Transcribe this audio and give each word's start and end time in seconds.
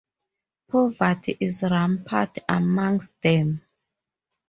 Poverty 0.67 1.37
is 1.39 1.61
rampant 1.61 2.39
amongst 2.49 3.21
them. 3.21 3.61